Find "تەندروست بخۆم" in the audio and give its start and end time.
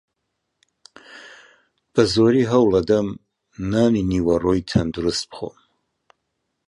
4.69-5.57